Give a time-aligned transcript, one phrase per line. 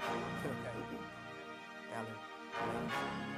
[0.00, 0.68] Phil K.
[1.96, 3.37] Alan.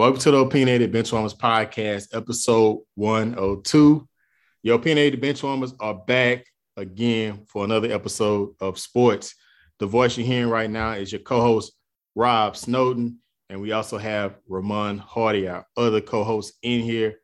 [0.00, 4.08] Welcome to the Opinionated Benchwarmers Podcast, episode 102.
[4.62, 6.46] Your Opinionated Benchwarmers are back
[6.78, 9.34] again for another episode of sports.
[9.78, 11.74] The voice you're hearing right now is your co-host,
[12.14, 13.18] Rob Snowden,
[13.50, 17.16] and we also have Ramon Hardy, our other co-host in here.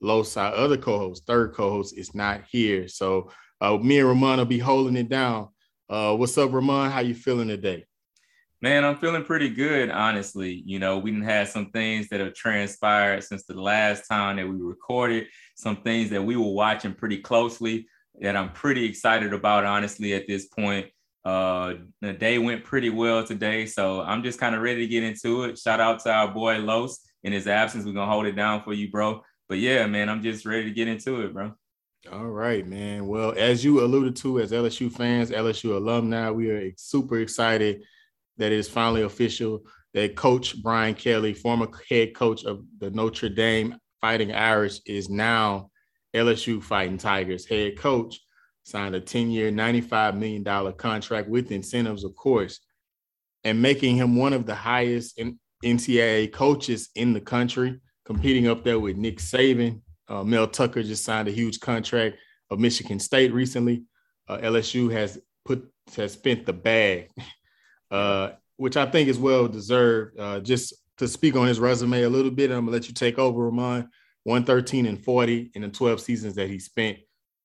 [0.00, 2.88] Los, our other co-host, third co-host, is not here.
[2.88, 3.30] So
[3.60, 5.50] uh, me and Ramon will be holding it down.
[5.86, 6.92] Uh, what's up, Ramon?
[6.92, 7.84] How you feeling today?
[8.62, 10.62] Man, I'm feeling pretty good, honestly.
[10.64, 14.48] You know, we didn't have some things that have transpired since the last time that
[14.48, 17.88] we recorded, some things that we were watching pretty closely
[18.20, 20.86] that I'm pretty excited about, honestly, at this point.
[21.24, 25.02] Uh, the day went pretty well today, so I'm just kind of ready to get
[25.02, 25.58] into it.
[25.58, 27.84] Shout out to our boy Los in his absence.
[27.84, 29.22] We're gonna hold it down for you, bro.
[29.48, 31.52] But yeah, man, I'm just ready to get into it, bro.
[32.12, 33.08] All right, man.
[33.08, 37.82] Well, as you alluded to, as LSU fans, LSU alumni, we are super excited
[38.38, 39.62] that is finally official
[39.94, 45.70] that Coach Brian Kelly, former head coach of the Notre Dame Fighting Irish, is now
[46.14, 48.20] LSU Fighting Tigers head coach.
[48.64, 52.60] Signed a 10 year, $95 million contract with incentives, of course,
[53.42, 55.20] and making him one of the highest
[55.64, 59.80] NCAA coaches in the country, competing up there with Nick Saban.
[60.08, 62.18] Uh, Mel Tucker just signed a huge contract
[62.50, 63.82] of Michigan State recently.
[64.28, 67.10] Uh, LSU has put has spent the bag
[67.92, 70.18] uh, which I think is well deserved.
[70.18, 73.18] Uh, just to speak on his resume a little bit, I'm gonna let you take
[73.18, 73.88] over, Ramon.
[74.24, 76.98] 113 and 40 in the 12 seasons that he spent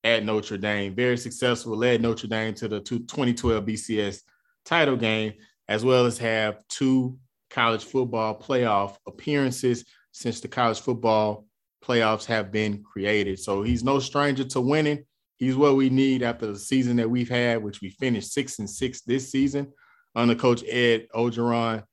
[0.04, 0.94] at Notre Dame.
[0.96, 4.22] Very successful, led Notre Dame to the 2012 BCS
[4.64, 5.34] title game,
[5.68, 7.18] as well as have two
[7.50, 11.48] college football playoff appearances since the college football
[11.84, 13.40] playoffs have been created.
[13.40, 15.04] So he's no stranger to winning.
[15.38, 18.70] He's what we need after the season that we've had, which we finished six and
[18.70, 19.74] six this season
[20.18, 21.84] under Coach Ed Orgeron.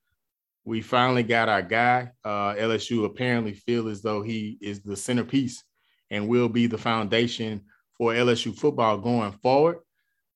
[0.65, 2.11] We finally got our guy.
[2.25, 5.63] Uh, LSU apparently feel as though he is the centerpiece
[6.11, 7.61] and will be the foundation
[7.99, 9.81] for LSU football going forward.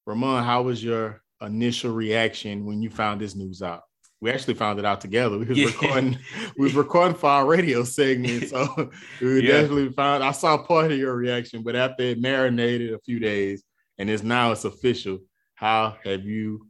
[0.07, 3.83] Ramon, how was your initial reaction when you found this news out?
[4.21, 5.39] We actually found it out together.
[5.39, 5.67] We was yeah.
[5.67, 6.19] recording,
[6.59, 8.51] we was recording for our radio segment.
[8.51, 8.69] So
[9.23, 9.63] we yeah.
[9.63, 13.65] definitely found I saw part of your reaction, but after it marinated a few days
[13.97, 15.21] and it's now it's official,
[15.55, 16.67] how have you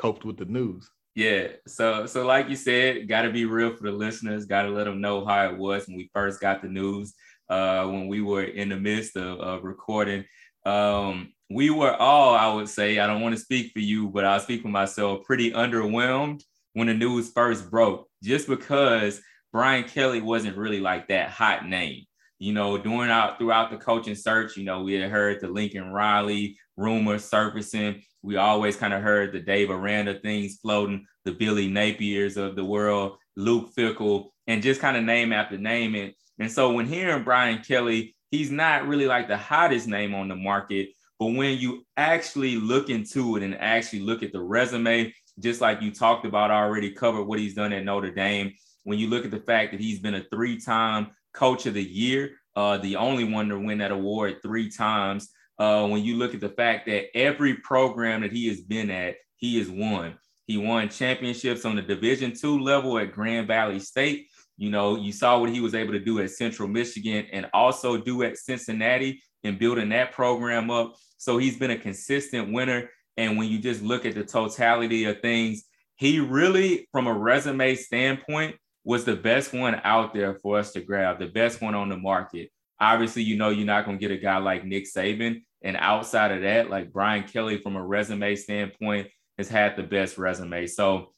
[0.00, 0.88] coped with the news.
[1.14, 1.48] Yeah.
[1.66, 4.46] So so like you said, got to be real for the listeners.
[4.46, 7.12] Got to let them know how it was when we first got the news.
[7.48, 10.24] Uh, when we were in the midst of, of recording,
[10.64, 14.24] um, we were all, I would say, I don't want to speak for you, but
[14.24, 16.44] I'll speak for myself, pretty underwhelmed
[16.74, 19.20] when the news first broke, just because
[19.52, 22.04] Brian Kelly wasn't really like that hot name.
[22.40, 25.92] You know, doing out throughout the coaching search, you know, we had heard the Lincoln
[25.92, 31.68] Riley rumor surfacing we always kind of heard the Dave Aranda things floating, the Billy
[31.68, 35.94] Napiers of the world, Luke Fickell, and just kind of name after name.
[35.94, 40.28] And, and so when hearing Brian Kelly, he's not really like the hottest name on
[40.28, 40.90] the market.
[41.18, 45.80] But when you actually look into it and actually look at the resume, just like
[45.80, 48.52] you talked about already, covered what he's done at Notre Dame,
[48.84, 51.82] when you look at the fact that he's been a three time coach of the
[51.82, 56.34] year, uh, the only one to win that award three times, uh, when you look
[56.34, 60.18] at the fact that every program that he has been at, he has won.
[60.46, 64.26] He won championships on the Division two level at Grand Valley State.
[64.56, 67.96] You know, you saw what he was able to do at Central Michigan and also
[67.96, 70.96] do at Cincinnati in building that program up.
[71.18, 72.90] So he's been a consistent winner.
[73.16, 75.64] And when you just look at the totality of things,
[75.96, 80.80] he really, from a resume standpoint, was the best one out there for us to
[80.80, 82.50] grab, the best one on the market.
[82.80, 86.32] Obviously, you know, you're not going to get a guy like Nick Saban, and outside
[86.32, 90.66] of that, like Brian Kelly, from a resume standpoint, has had the best resume.
[90.66, 91.12] So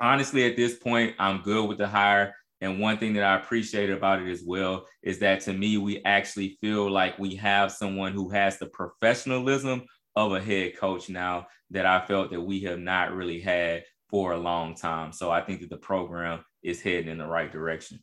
[0.00, 2.34] honestly, at this point, I'm good with the hire.
[2.60, 6.02] And one thing that I appreciate about it as well is that to me, we
[6.04, 9.84] actually feel like we have someone who has the professionalism
[10.16, 14.32] of a head coach now that I felt that we have not really had for
[14.32, 15.12] a long time.
[15.12, 18.00] So I think that the program is heading in the right direction.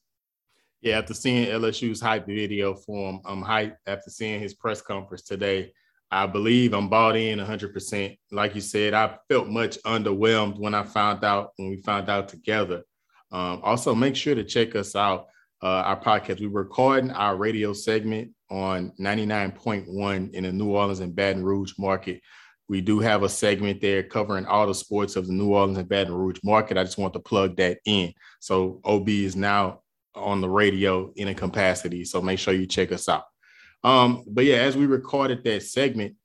[0.82, 5.24] Yeah, after seeing LSU's hype video for him, I'm hyped after seeing his press conference
[5.24, 5.74] today.
[6.10, 8.18] I believe I'm bought in 100%.
[8.32, 12.30] Like you said, I felt much underwhelmed when I found out, when we found out
[12.30, 12.84] together.
[13.32, 15.28] Um, also, make sure to check us out,
[15.62, 16.40] uh, our podcast.
[16.40, 22.22] We're recording our radio segment on 99.1 in the New Orleans and Baton Rouge market.
[22.70, 25.88] We do have a segment there covering all the sports of the New Orleans and
[25.88, 26.78] Baton Rouge market.
[26.78, 28.14] I just want to plug that in.
[28.40, 29.82] So OB is now
[30.16, 32.04] on the radio in a capacity.
[32.04, 33.24] So make sure you check us out.
[33.84, 36.16] Um, but yeah, as we recorded that segment,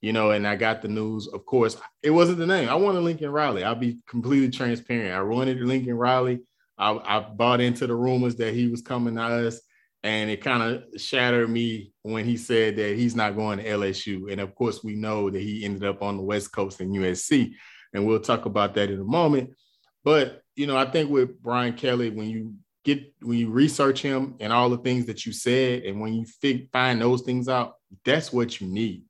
[0.00, 2.68] you know, and I got the news, of course, it wasn't the name.
[2.68, 3.62] I wanted Lincoln Riley.
[3.62, 5.14] I'll be completely transparent.
[5.14, 6.40] I wanted Lincoln Riley.
[6.78, 9.60] I, I bought into the rumors that he was coming to us.
[10.04, 14.30] And it kind of shattered me when he said that he's not going to LSU.
[14.30, 17.52] And of course, we know that he ended up on the West Coast in USC.
[17.94, 19.50] And we'll talk about that in a moment.
[20.04, 22.54] But, you know, I think with Brian Kelly, when you
[22.84, 26.24] get, when you research him and all the things that you said, and when you
[26.24, 29.04] fig- find those things out, that's what you need.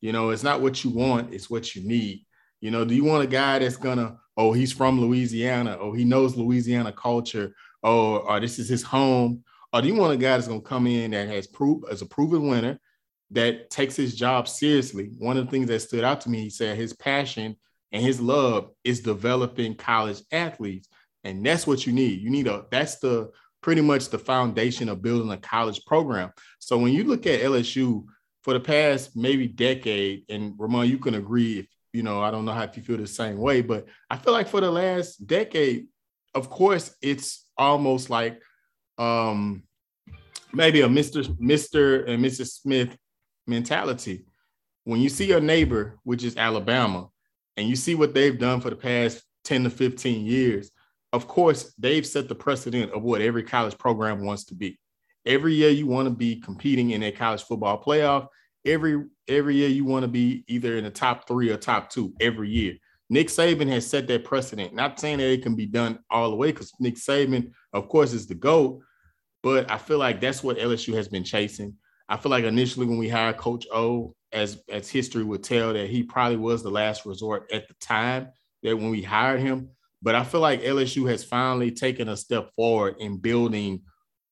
[0.00, 2.24] You know, it's not what you want, it's what you need.
[2.60, 6.04] You know, do you want a guy that's gonna, oh, he's from Louisiana, oh, he
[6.04, 10.36] knows Louisiana culture, oh, or this is his home, or do you want a guy
[10.36, 12.78] that's going to come in that has proof as a proven winner
[13.30, 15.10] that takes his job seriously?
[15.18, 17.56] One of the things that stood out to me, he said his passion
[17.92, 20.88] and his love is developing college athletes.
[21.24, 22.20] And that's what you need.
[22.20, 23.30] You need a that's the
[23.62, 26.30] pretty much the foundation of building a college program.
[26.60, 28.04] So when you look at LSU
[28.42, 31.66] for the past maybe decade, and Ramon, you can agree if
[31.96, 34.34] you know, I don't know how if you feel the same way, but I feel
[34.34, 35.86] like for the last decade,
[36.34, 38.42] of course, it's almost like
[38.98, 39.62] um
[40.52, 41.24] maybe a Mr.
[41.38, 42.08] Mr.
[42.08, 42.60] and Mrs.
[42.60, 42.96] Smith
[43.46, 44.24] mentality.
[44.84, 47.08] When you see your neighbor, which is Alabama,
[47.56, 50.70] and you see what they've done for the past 10 to 15 years,
[51.12, 54.78] of course, they've set the precedent of what every college program wants to be.
[55.24, 58.28] Every year you want to be competing in a college football playoff.
[58.64, 62.14] Every every year you want to be either in the top three or top two
[62.20, 62.76] every year.
[63.08, 64.74] Nick Saban has set that precedent.
[64.74, 68.12] Not saying that it can be done all the way because Nick Saban, of course,
[68.12, 68.82] is the GOAT,
[69.42, 71.74] but I feel like that's what LSU has been chasing.
[72.08, 75.88] I feel like initially when we hired Coach O, as as history would tell, that
[75.88, 78.28] he probably was the last resort at the time
[78.62, 79.70] that when we hired him.
[80.02, 83.82] But I feel like LSU has finally taken a step forward in building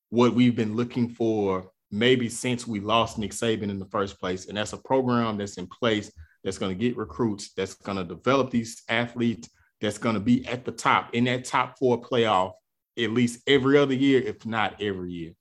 [0.09, 4.47] what we've been looking for maybe since we lost Nick Saban in the first place.
[4.47, 6.11] And that's a program that's in place
[6.45, 9.49] that's going to get recruits, that's going to develop these athletes,
[9.81, 12.53] that's going to be at the top in that top four playoff
[12.97, 15.31] at least every other year, if not every year.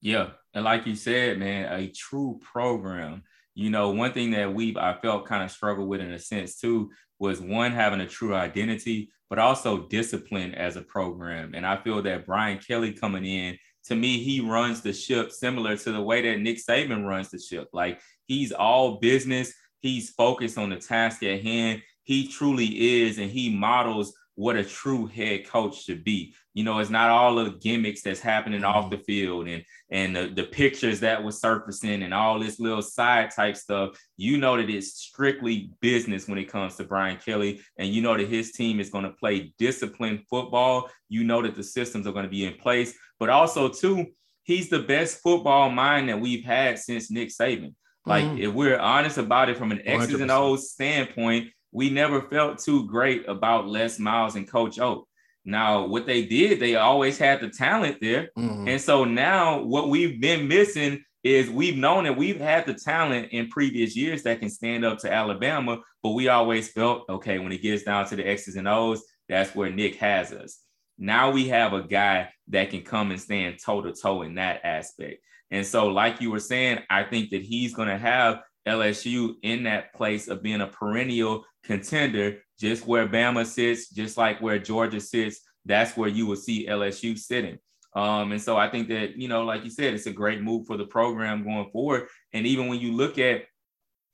[0.00, 0.30] Yeah.
[0.52, 3.22] And like you said, man, a true program.
[3.54, 6.58] You know, one thing that we've I felt kind of struggled with in a sense
[6.58, 11.54] too was one having a true identity, but also discipline as a program.
[11.54, 13.56] And I feel that Brian Kelly coming in,
[13.86, 17.38] to me, he runs the ship similar to the way that Nick Saban runs the
[17.38, 17.68] ship.
[17.72, 19.52] Like he's all business,
[19.84, 21.82] he's focused on the task at hand.
[22.04, 26.34] He truly is, and he models what a true head coach should be.
[26.54, 28.78] You know, it's not all of the gimmicks that's happening mm-hmm.
[28.78, 32.80] off the field and and the, the pictures that was surfacing and all this little
[32.80, 33.98] side type stuff.
[34.16, 38.16] You know that it's strictly business when it comes to Brian Kelly, and you know
[38.16, 40.88] that his team is going to play disciplined football.
[41.10, 44.06] You know that the systems are going to be in place, but also too,
[44.44, 47.74] he's the best football mind that we've had since Nick Saban.
[48.06, 48.38] Like, mm-hmm.
[48.38, 50.22] if we're honest about it from an X's 100%.
[50.22, 55.06] and O's standpoint, we never felt too great about Les Miles and Coach O.
[55.44, 58.30] Now, what they did, they always had the talent there.
[58.38, 58.68] Mm-hmm.
[58.68, 63.32] And so now what we've been missing is we've known that we've had the talent
[63.32, 67.52] in previous years that can stand up to Alabama, but we always felt, okay, when
[67.52, 70.60] it gets down to the X's and O's, that's where Nick has us.
[70.98, 74.60] Now we have a guy that can come and stand toe to toe in that
[74.64, 75.22] aspect.
[75.54, 79.62] And so, like you were saying, I think that he's going to have LSU in
[79.62, 84.98] that place of being a perennial contender, just where Bama sits, just like where Georgia
[84.98, 85.42] sits.
[85.64, 87.58] That's where you will see LSU sitting.
[87.94, 90.66] Um, and so I think that, you know, like you said, it's a great move
[90.66, 92.08] for the program going forward.
[92.32, 93.42] And even when you look at,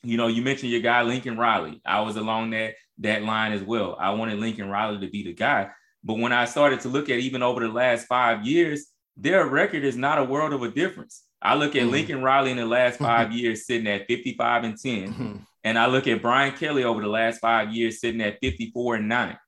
[0.02, 1.80] you know, you mentioned your guy Lincoln Riley.
[1.86, 3.96] I was along that that line as well.
[3.98, 5.70] I wanted Lincoln Riley to be the guy.
[6.04, 9.84] But when I started to look at even over the last five years, their record
[9.84, 11.22] is not a world of a difference.
[11.42, 11.90] I look at mm-hmm.
[11.90, 13.36] Lincoln Riley in the last 5 mm-hmm.
[13.36, 15.12] years sitting at 55 and 10.
[15.12, 15.36] Mm-hmm.
[15.64, 19.08] And I look at Brian Kelly over the last five years sitting at 54 and
[19.08, 19.38] 9.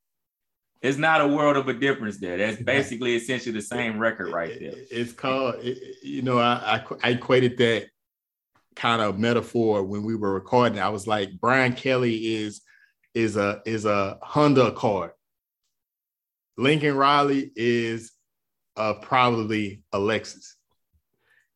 [0.83, 2.37] It's not a world of a difference there.
[2.37, 4.73] That's basically essentially the same record right there.
[4.91, 5.57] It's called,
[6.03, 7.87] you know, I, I, I equated that
[8.75, 10.79] kind of metaphor when we were recording.
[10.79, 12.63] I was like, Brian Kelly is
[13.15, 15.13] is a is a Honda Accord.
[16.57, 18.13] Lincoln Riley is
[18.77, 20.55] uh, probably a Lexus.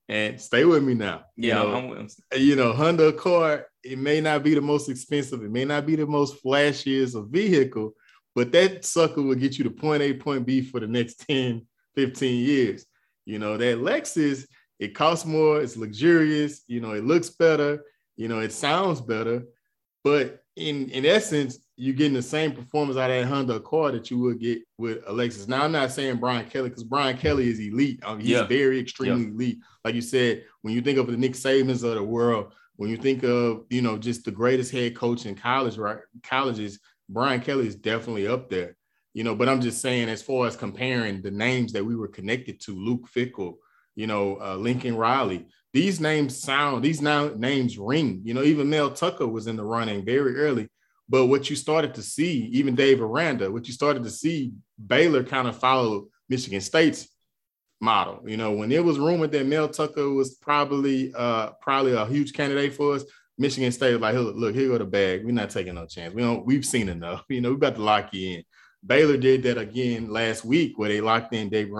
[0.08, 1.25] And stay with me now.
[1.36, 5.50] Yeah, you know, you know, Honda Accord, it may not be the most expensive, it
[5.50, 7.92] may not be the most flashiest of vehicle,
[8.34, 11.66] but that sucker will get you to point A, point B for the next 10,
[11.96, 12.86] 15 years.
[13.25, 14.46] You know, that Lexus,
[14.78, 17.82] it costs more, it's luxurious, you know, it looks better,
[18.16, 19.42] you know, it sounds better,
[20.04, 24.11] but in in essence, you're getting the same performance out of that Honda Accord that
[24.11, 25.47] you would get with a Lexus.
[25.47, 28.00] Now, I'm not saying Brian Kelly because Brian Kelly is elite.
[28.02, 28.45] Um, he's yeah.
[28.45, 29.30] very extremely yeah.
[29.30, 29.59] elite.
[29.85, 32.97] Like you said, when you think of the Nick Sabans of the world, when you
[32.97, 35.99] think of you know just the greatest head coach in college, right?
[36.23, 36.78] Colleges,
[37.09, 38.76] Brian Kelly is definitely up there.
[39.12, 42.09] You know, but I'm just saying, as far as comparing the names that we were
[42.09, 43.54] connected to, Luke Fickell,
[43.95, 48.21] you know, uh, Lincoln Riley, these names sound, these now names ring.
[48.25, 50.68] You know, even Mel Tucker was in the running very early.
[51.08, 54.52] But what you started to see, even Dave Aranda, what you started to see,
[54.84, 57.08] Baylor kind of followed Michigan State's
[57.80, 58.22] model.
[58.26, 62.32] You know, when it was rumored that Mel Tucker was probably uh probably a huge
[62.32, 63.04] candidate for us,
[63.38, 65.25] Michigan State was like, look, here go the bag.
[65.25, 66.14] We're not taking no chance.
[66.14, 66.46] We don't.
[66.46, 67.25] We've seen enough.
[67.28, 68.44] You know, we've got to lock you in.
[68.84, 71.72] Baylor did that again last week where they locked in Dave,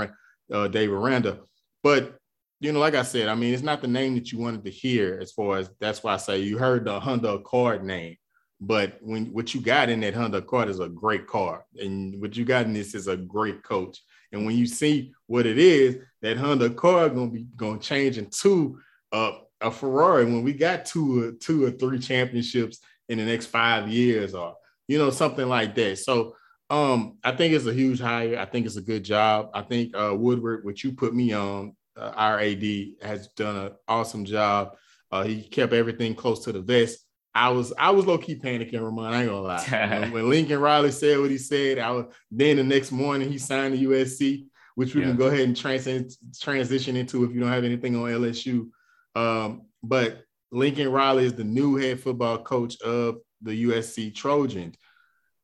[0.52, 1.40] uh, Dave Aranda.
[1.83, 2.18] But
[2.61, 4.71] you know, like I said, I mean, it's not the name that you wanted to
[4.71, 5.18] hear.
[5.21, 8.16] As far as that's why I say you heard the Honda Accord name.
[8.61, 12.37] But when what you got in that Honda Accord is a great car, and what
[12.37, 14.03] you got in this is a great coach.
[14.33, 18.79] And when you see what it is, that Honda Accord gonna be gonna change into
[19.13, 19.33] a,
[19.73, 24.35] Ferrari when we got two or two or three championships in the next five years,
[24.35, 24.55] or
[24.89, 25.99] you know something like that.
[25.99, 26.37] So
[26.71, 28.39] um, I think it's a huge hire.
[28.39, 29.51] I think it's a good job.
[29.55, 32.65] I think uh, Woodward, what you put me on, uh, our AD
[33.03, 34.77] has done an awesome job.
[35.11, 37.06] Uh, he kept everything close to the vest.
[37.37, 39.12] I was I was low key panicking, Ramon.
[39.12, 39.99] I ain't gonna lie.
[40.00, 43.37] when, when, Lincoln Riley said what he said, I was then the next morning he
[43.37, 45.09] signed the USC, which we yeah.
[45.09, 48.71] can go ahead and trans- transition into if you don't have anything on LSU.
[49.14, 54.75] Um, but Lincoln Riley is the new head football coach of the USC Trojans.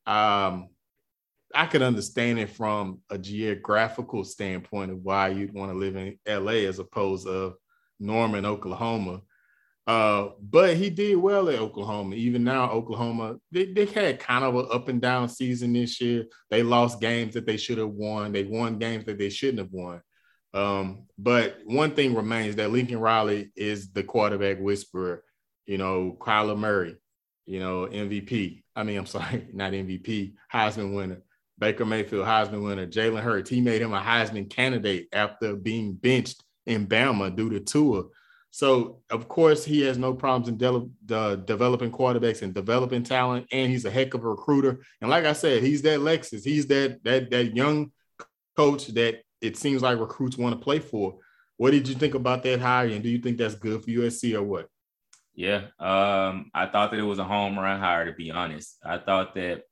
[0.06, 0.70] Um,
[1.54, 6.18] I could understand it from a geographical standpoint of why you'd want to live in
[6.26, 7.52] LA as opposed to
[8.00, 9.20] Norman, Oklahoma
[9.86, 12.14] uh, but he did well at Oklahoma.
[12.14, 16.26] Even now, Oklahoma, they, they had kind of an up and down season this year.
[16.50, 18.32] They lost games that they should have won.
[18.32, 20.00] They won games that they shouldn't have won.
[20.54, 25.24] Um, but one thing remains that Lincoln Riley is the quarterback whisperer.
[25.66, 26.96] You know, Kyler Murray,
[27.46, 28.62] you know, MVP.
[28.76, 31.22] I mean, I'm sorry, not MVP, Heisman winner.
[31.58, 32.86] Baker Mayfield, Heisman winner.
[32.86, 37.60] Jalen Hurts, he made him a Heisman candidate after being benched in Bama due to
[37.60, 38.04] Tua.
[38.52, 43.72] So of course he has no problems in de- developing quarterbacks and developing talent, and
[43.72, 44.84] he's a heck of a recruiter.
[45.00, 46.44] And like I said, he's that Lexus.
[46.44, 47.92] He's that that that young
[48.54, 51.16] coach that it seems like recruits want to play for.
[51.56, 54.34] What did you think about that hire, and do you think that's good for USC
[54.34, 54.68] or what?
[55.34, 58.04] Yeah, um, I thought that it was a home run hire.
[58.04, 59.62] To be honest, I thought that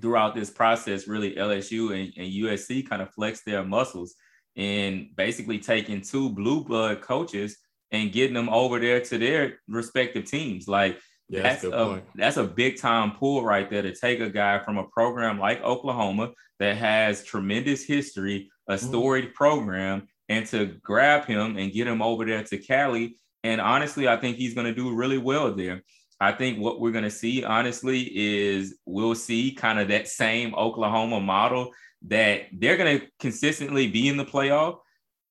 [0.00, 4.14] throughout this process, really LSU and, and USC kind of flexed their muscles
[4.54, 7.56] in basically taking two blue blood coaches
[7.94, 10.66] and getting them over there to their respective teams.
[10.66, 10.98] Like
[11.28, 12.04] yeah, that's, that's a point.
[12.14, 15.62] that's a big time pull right there to take a guy from a program like
[15.62, 18.86] Oklahoma that has tremendous history, a mm-hmm.
[18.86, 19.34] storied mm.
[19.34, 23.16] program, and to grab him and get him over there to Cali.
[23.42, 25.82] And honestly, I think he's going to do really well there.
[26.20, 30.54] I think what we're going to see, honestly, is we'll see kind of that same
[30.54, 31.72] Oklahoma model
[32.06, 34.78] that they're going to consistently be in the playoff,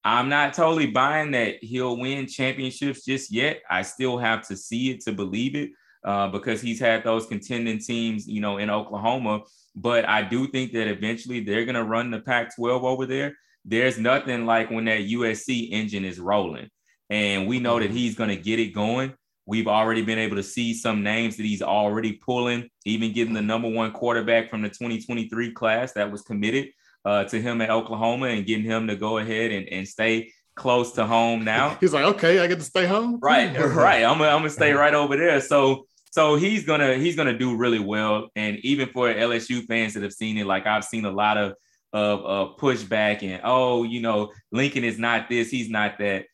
[0.06, 3.62] I'm not totally buying that he'll win championships just yet.
[3.70, 5.72] I still have to see it to believe it
[6.04, 9.44] uh, because he's had those contending teams, you know, in Oklahoma.
[9.76, 13.38] But I do think that eventually they're going to run the Pac 12 over there.
[13.64, 16.70] There's nothing like when that USC engine is rolling.
[17.10, 19.14] And we know that he's going to get it going.
[19.46, 23.42] We've already been able to see some names that he's already pulling, even getting the
[23.42, 26.70] number one quarterback from the 2023 class that was committed
[27.06, 30.94] uh, to him at Oklahoma and getting him to go ahead and, and stay close
[30.94, 31.78] to home now.
[31.80, 33.20] He's like, okay, I get to stay home.
[33.22, 34.04] Right, right.
[34.04, 35.42] I'm gonna, I'm gonna stay right over there.
[35.42, 38.30] So so he's gonna he's gonna do really well.
[38.36, 41.54] And even for LSU fans that have seen it, like I've seen a lot of
[41.92, 46.26] of, of pushback and oh, you know, Lincoln is not this, he's not that.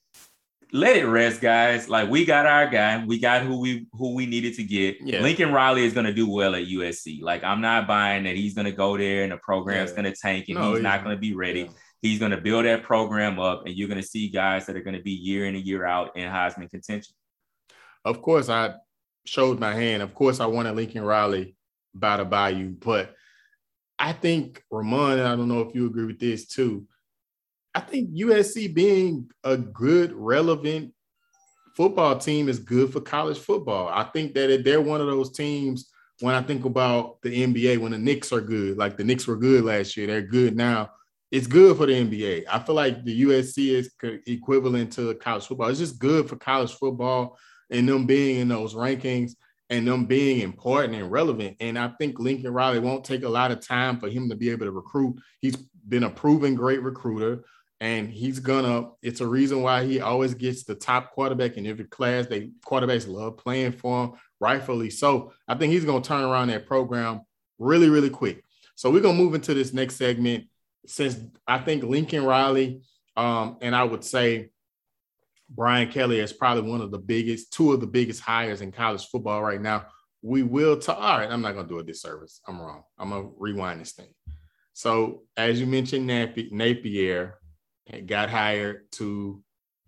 [0.71, 1.89] Let it rest, guys.
[1.89, 4.97] Like we got our guy, we got who we who we needed to get.
[5.01, 5.21] Yeah.
[5.21, 7.21] Lincoln Riley is gonna do well at USC.
[7.21, 9.95] Like I'm not buying that he's gonna go there and the program's yeah.
[9.95, 11.61] gonna tank and no, he's not gonna be ready.
[11.61, 11.69] Yeah.
[12.01, 15.11] He's gonna build that program up, and you're gonna see guys that are gonna be
[15.11, 17.13] year in and year out in Heisman contention.
[18.05, 18.75] Of course, I
[19.25, 20.01] showed my hand.
[20.01, 21.55] Of course, I wanted Lincoln Riley
[21.93, 23.15] by the bayou, but
[23.97, 26.87] I think Ramon, I don't know if you agree with this too.
[27.75, 30.93] I think USC being a good, relevant
[31.75, 33.89] football team is good for college football.
[33.89, 35.89] I think that they're one of those teams
[36.21, 39.37] when I think about the NBA, when the Knicks are good, like the Knicks were
[39.37, 40.89] good last year, they're good now.
[41.31, 42.45] It's good for the NBA.
[42.49, 43.91] I feel like the USC is
[44.25, 45.69] equivalent to college football.
[45.69, 47.37] It's just good for college football
[47.69, 49.33] and them being in those rankings
[49.69, 51.55] and them being important and relevant.
[51.59, 54.49] And I think Lincoln Riley won't take a lot of time for him to be
[54.49, 55.17] able to recruit.
[55.39, 55.55] He's
[55.87, 57.43] been a proven great recruiter
[57.81, 58.89] and he's gonna.
[59.01, 62.25] It's a reason why he always gets the top quarterback in every class.
[62.25, 65.33] They quarterbacks love playing for him, rightfully so.
[65.47, 67.21] I think he's gonna turn around that program
[67.57, 68.43] really, really quick.
[68.75, 70.45] So we're gonna move into this next segment.
[70.85, 72.81] Since I think Lincoln Riley,
[73.15, 74.49] um, and I would say
[75.49, 79.07] Brian Kelly is probably one of the biggest, two of the biggest hires in college
[79.07, 79.85] football right now.
[80.21, 80.97] We will talk.
[80.97, 82.41] All right, I'm not gonna do a disservice.
[82.45, 82.83] I'm wrong.
[82.97, 84.13] I'm gonna rewind this thing.
[84.73, 87.38] So as you mentioned, Napier,
[88.05, 89.43] got hired to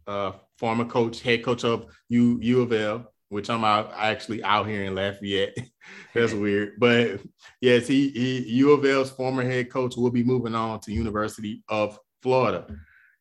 [0.08, 4.68] uh, former coach, head coach of U, U of L, which I'm out, actually out
[4.68, 5.58] here in Lafayette.
[6.14, 6.80] That's weird.
[6.80, 7.22] But
[7.62, 11.64] yes, he, he U of L's former head coach will be moving on to University
[11.70, 12.68] of Florida.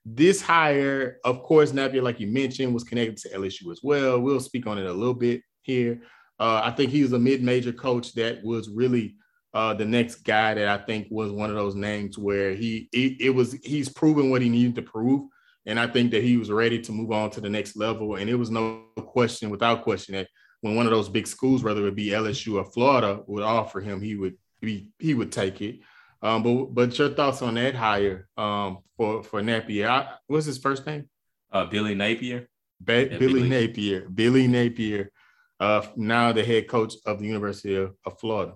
[0.05, 4.21] This hire, of course, Napier, like you mentioned, was connected to LSU as well.
[4.21, 6.03] We'll speak on it a little bit here.
[6.39, 9.17] Uh, I think he was a mid-major coach that was really
[9.53, 13.21] uh, the next guy that I think was one of those names where he it,
[13.21, 15.29] it, was he's proven what he needed to prove,
[15.67, 18.17] and I think that he was ready to move on to the next level.
[18.17, 20.29] And it was no question, without question, that
[20.61, 24.01] when one of those big schools, whether it be LSU or Florida, would offer him,
[24.01, 25.81] he would be he would take it.
[26.23, 29.89] Um, but but your thoughts on that hire um, for for Napier?
[29.89, 31.09] I, what's his first name?
[31.53, 32.49] Uh, Billy Napier.
[32.81, 34.09] Ba- yeah, Billy, Billy, Napier.
[34.09, 35.11] Billy Napier.
[35.59, 38.55] Uh, now the head coach of the University of, of Florida.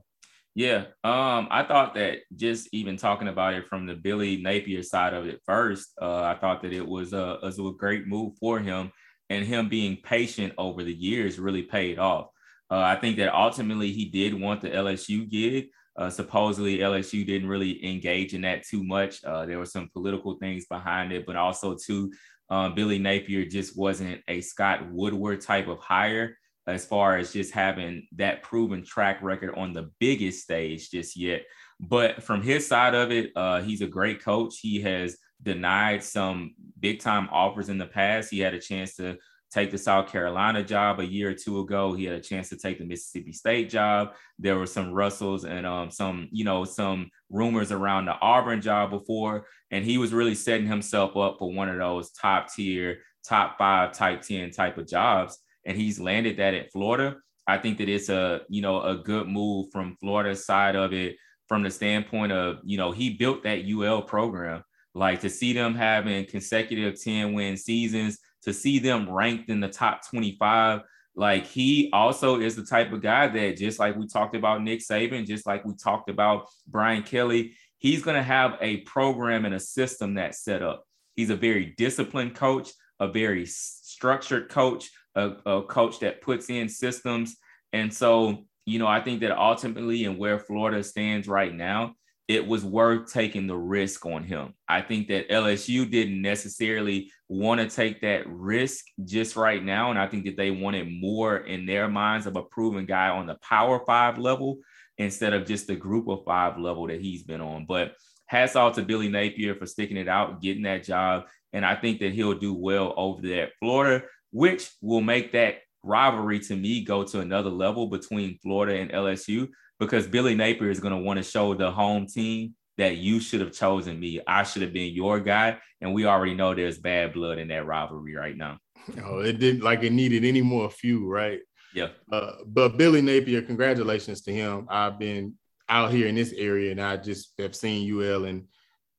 [0.56, 5.12] Yeah, um, I thought that just even talking about it from the Billy Napier side
[5.12, 8.60] of it first, uh, I thought that it was a, was a great move for
[8.60, 8.92] him,
[9.30, 12.28] and him being patient over the years really paid off.
[12.70, 15.66] Uh, I think that ultimately he did want the LSU gig.
[15.96, 19.24] Uh, supposedly LSU didn't really engage in that too much.
[19.24, 22.12] Uh, there were some political things behind it, but also too,
[22.48, 26.36] um, Billy Napier just wasn't a Scott Woodward type of hire
[26.66, 31.42] as far as just having that proven track record on the biggest stage just yet.
[31.80, 34.58] But from his side of it, uh, he's a great coach.
[34.60, 38.30] He has denied some big time offers in the past.
[38.30, 39.18] He had a chance to
[39.52, 41.92] take the South Carolina job a year or two ago.
[41.92, 44.14] He had a chance to take the Mississippi State job.
[44.38, 48.90] There were some Russells and um, some, you know, some rumors around the Auburn job
[48.90, 53.58] before, and he was really setting himself up for one of those top tier, top
[53.58, 57.16] five, type 10 type of jobs and he's landed that at Florida.
[57.46, 61.16] I think that it's a you know a good move from Florida's side of it
[61.48, 64.62] from the standpoint of you know he built that UL program
[64.94, 69.68] like to see them having consecutive 10 win seasons to see them ranked in the
[69.68, 70.80] top 25
[71.16, 74.80] like he also is the type of guy that just like we talked about Nick
[74.80, 79.54] Saban just like we talked about Brian Kelly he's going to have a program and
[79.54, 85.32] a system that's set up he's a very disciplined coach a very structured coach a,
[85.46, 87.36] a coach that puts in systems.
[87.72, 91.94] And so, you know, I think that ultimately, and where Florida stands right now,
[92.26, 94.54] it was worth taking the risk on him.
[94.66, 99.90] I think that LSU didn't necessarily want to take that risk just right now.
[99.90, 103.26] And I think that they wanted more in their minds of a proven guy on
[103.26, 104.58] the power five level
[104.96, 107.66] instead of just the group of five level that he's been on.
[107.66, 107.92] But
[108.26, 111.26] hats off to Billy Napier for sticking it out, getting that job.
[111.52, 115.58] And I think that he'll do well over there at Florida which will make that
[115.84, 120.80] rivalry to me go to another level between Florida and LSU because Billy Napier is
[120.80, 124.20] going to want to show the home team that you should have chosen me.
[124.26, 125.58] I should have been your guy.
[125.80, 128.58] And we already know there's bad blood in that rivalry right now.
[129.04, 131.38] Oh, it didn't like it needed any more fuel, right?
[131.72, 131.90] Yeah.
[132.10, 134.66] Uh, but Billy Napier, congratulations to him.
[134.68, 135.34] I've been
[135.68, 138.48] out here in this area and I just have seen UL and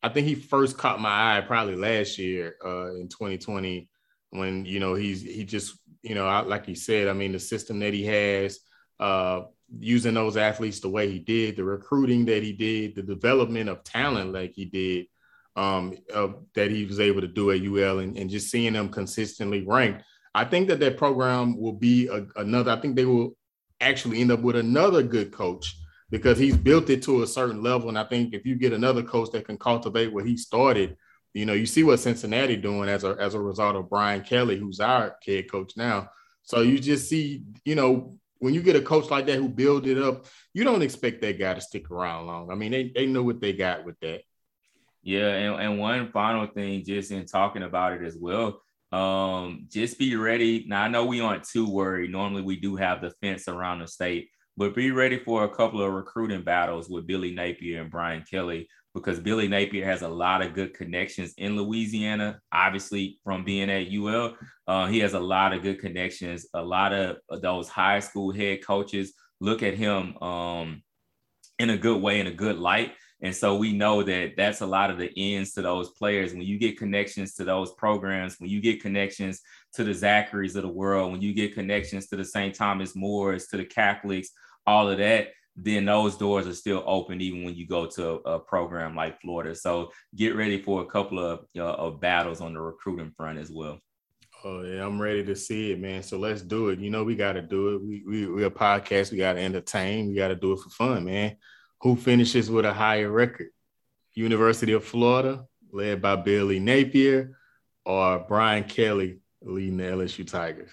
[0.01, 3.89] I think he first caught my eye probably last year uh, in 2020
[4.31, 7.79] when you know he's he just you know like he said i mean the system
[7.79, 8.59] that he has
[8.99, 9.41] uh
[9.79, 13.83] using those athletes the way he did the recruiting that he did the development of
[13.83, 15.07] talent like he did
[15.55, 18.89] um, uh, that he was able to do at UL and, and just seeing them
[18.89, 20.03] consistently ranked.
[20.33, 22.71] I think that that program will be a, another.
[22.71, 23.35] I think they will
[23.79, 25.77] actually end up with another good coach
[26.09, 27.89] because he's built it to a certain level.
[27.89, 30.97] And I think if you get another coach that can cultivate what he started,
[31.35, 34.57] you know, you see what Cincinnati doing as a as a result of Brian Kelly,
[34.57, 36.09] who's our head coach now.
[36.43, 39.85] So you just see, you know, when you get a coach like that who build
[39.85, 42.51] it up, you don't expect that guy to stick around long.
[42.51, 44.21] I mean, they, they know what they got with that.
[45.03, 48.61] Yeah, and, and one final thing, just in talking about it as well,
[48.93, 50.63] um, just be ready.
[50.67, 52.11] Now I know we aren't too worried.
[52.11, 55.81] Normally we do have the fence around the state, but be ready for a couple
[55.81, 60.41] of recruiting battles with Billy Napier and Brian Kelly because Billy Napier has a lot
[60.41, 62.39] of good connections in Louisiana.
[62.53, 66.47] Obviously, from being at UL, uh, he has a lot of good connections.
[66.53, 70.81] A lot of those high school head coaches look at him um,
[71.59, 72.93] in a good way, in a good light.
[73.21, 76.31] And so we know that that's a lot of the ends to those players.
[76.31, 79.41] When you get connections to those programs, when you get connections
[79.73, 82.55] to the Zacharys of the world, when you get connections to the St.
[82.55, 84.29] Thomas Mores, to the Catholics,
[84.65, 88.39] all of that, then those doors are still open even when you go to a,
[88.39, 89.55] program like Florida.
[89.55, 93.51] So get ready for a couple of, uh, of battles on the recruiting front as
[93.51, 93.79] well.
[94.43, 96.03] Oh yeah, I'm ready to see it, man.
[96.03, 96.79] So let's do it.
[96.79, 97.81] You know, we got to do it.
[97.81, 99.11] We we we a podcast.
[99.11, 100.09] We got to entertain.
[100.09, 101.37] We got to do it for fun, man.
[101.81, 103.47] Who finishes with a higher record?
[104.13, 107.37] University of Florida, led by Billy Napier,
[107.85, 110.71] or Brian Kelly leading the LSU Tigers?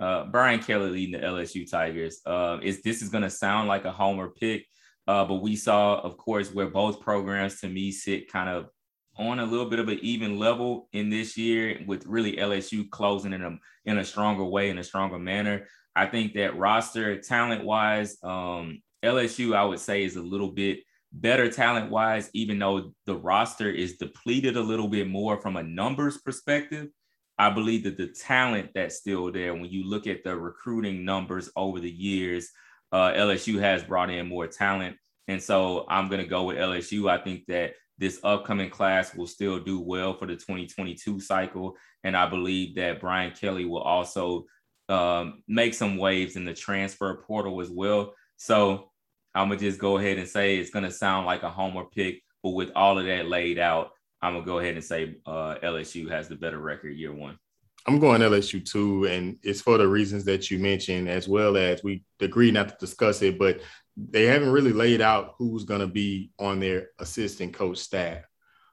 [0.00, 2.20] Uh, Brian Kelly leading the LSU Tigers.
[2.26, 4.66] Uh, is this is going to sound like a homer pick,
[5.06, 8.68] uh, but we saw, of course, where both programs to me sit kind of
[9.16, 13.32] on a little bit of an even level in this year, with really LSU closing
[13.32, 15.66] in a in a stronger way, in a stronger manner.
[15.94, 20.80] I think that roster talent wise, um, LSU I would say is a little bit
[21.12, 25.62] better talent wise, even though the roster is depleted a little bit more from a
[25.62, 26.88] numbers perspective.
[27.38, 31.50] I believe that the talent that's still there, when you look at the recruiting numbers
[31.56, 32.50] over the years,
[32.92, 34.96] uh, LSU has brought in more talent.
[35.28, 37.10] And so I'm going to go with LSU.
[37.10, 41.76] I think that this upcoming class will still do well for the 2022 cycle.
[42.04, 44.46] And I believe that Brian Kelly will also
[44.88, 48.14] um, make some waves in the transfer portal as well.
[48.36, 48.90] So
[49.34, 51.84] I'm going to just go ahead and say it's going to sound like a homer
[51.84, 53.92] pick, but with all of that laid out,
[54.22, 57.38] I'm gonna go ahead and say uh, LSU has the better record year one.
[57.86, 61.82] I'm going LSU too, and it's for the reasons that you mentioned, as well as
[61.82, 63.60] we agreed not to discuss it, but
[63.96, 68.22] they haven't really laid out who's going to be on their assistant coach staff.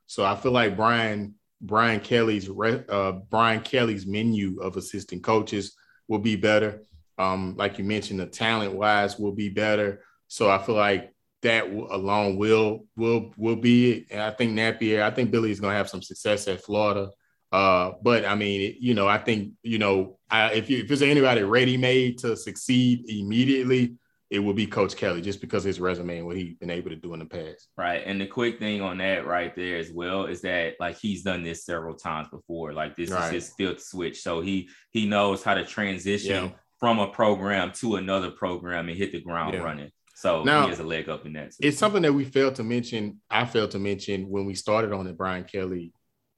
[0.06, 5.76] So I feel like Brian Brian Kelly's uh, Brian Kelly's menu of assistant coaches
[6.08, 6.84] will be better.
[7.18, 10.04] Um, like you mentioned, the talent wise will be better.
[10.28, 14.08] So I feel like that alone will will will be it.
[14.12, 17.10] And I think Napier, I think Billy is going to have some success at Florida.
[17.52, 21.02] Uh, but I mean, you know, I think you know, I, if you, if there's
[21.02, 23.96] anybody ready made to succeed immediately,
[24.30, 26.96] it will be Coach Kelly, just because his resume and what he's been able to
[26.96, 27.70] do in the past.
[27.76, 31.24] Right, and the quick thing on that right there as well is that like he's
[31.24, 32.74] done this several times before.
[32.74, 33.34] Like this right.
[33.34, 36.52] is his fifth switch, so he he knows how to transition yeah.
[36.80, 39.62] from a program to another program and hit the ground yeah.
[39.62, 39.92] running.
[40.20, 41.54] So now, he has a leg up in that.
[41.62, 43.22] It's something that we failed to mention.
[43.30, 45.94] I failed to mention when we started on the Brian Kelly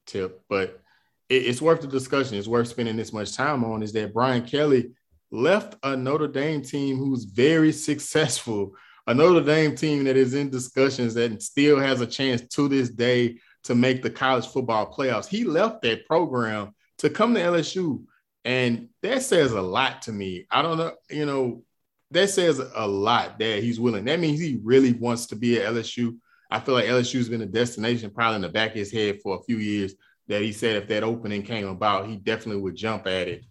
[0.06, 0.80] tip, but
[1.28, 2.36] it, it's worth the discussion.
[2.36, 3.82] It's worth spending this much time on.
[3.82, 4.92] Is that Brian Kelly
[5.32, 8.70] left a Notre Dame team who's very successful,
[9.08, 12.88] a Notre Dame team that is in discussions that still has a chance to this
[12.88, 15.26] day to make the college football playoffs.
[15.26, 18.04] He left that program to come to LSU.
[18.44, 20.46] And that says a lot to me.
[20.52, 21.64] I don't know, you know,
[22.12, 24.04] that says a lot that he's willing.
[24.04, 26.16] That means he really wants to be at LSU.
[26.50, 29.36] I feel like LSU's been a destination probably in the back of his head for
[29.36, 29.94] a few years
[30.28, 33.44] that he said if that opening came about, he definitely would jump at it.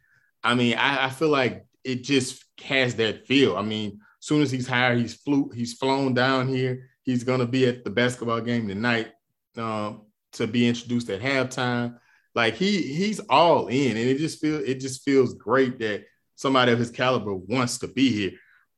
[0.44, 3.58] I mean, I, I feel like it just has that feel.
[3.58, 6.90] I mean, as soon as he's hired, he's flew, he's flown down here.
[7.04, 9.12] He's gonna be at the basketball game tonight
[9.58, 11.98] um, to be introduced at halftime.
[12.36, 16.72] Like he he's all in, and it just feels it just feels great that somebody
[16.72, 18.32] of his caliber wants to be here.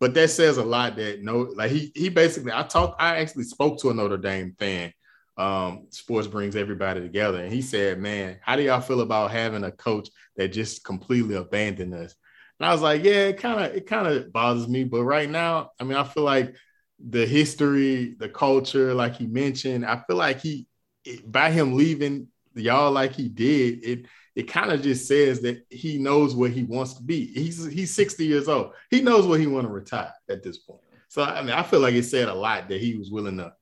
[0.04, 3.46] But that says a lot that no, like he he basically I talked, I actually
[3.46, 4.92] spoke to a Notre Dame fan.
[5.38, 7.42] Um, sports brings everybody together.
[7.42, 11.36] And he said, Man, how do y'all feel about having a coach that just completely
[11.36, 12.16] abandoned us?
[12.60, 14.84] And I was like, Yeah, it kind of it kind of bothers me.
[14.84, 16.54] But right now, I mean, I feel like
[17.00, 20.68] the history, the culture, like he mentioned, I feel like he
[21.26, 25.98] by him leaving y'all like he did, it it kind of just says that he
[25.98, 27.28] knows where he wants to be.
[27.28, 28.74] He's he's 60 years old.
[28.90, 30.82] He knows where he want to retire at this point.
[31.08, 33.54] So I mean, I feel like it said a lot that he was willing to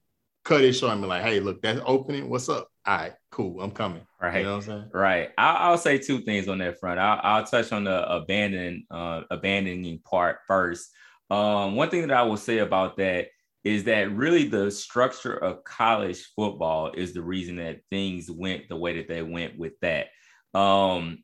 [0.43, 2.29] cut it short and be like, hey, look, that's opening.
[2.29, 2.69] What's up?
[2.85, 3.61] All right, cool.
[3.61, 4.01] I'm coming.
[4.19, 4.37] Right.
[4.37, 4.89] You know what I'm saying?
[4.93, 5.29] Right.
[5.37, 6.99] I'll, I'll say two things on that front.
[6.99, 10.89] I'll, I'll touch on the abandon, uh, abandoning part first.
[11.29, 13.27] Um, one thing that I will say about that
[13.63, 18.75] is that really the structure of college football is the reason that things went the
[18.75, 20.07] way that they went with that.
[20.53, 21.23] Um,